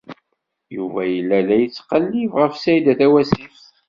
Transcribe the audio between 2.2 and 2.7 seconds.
ɣef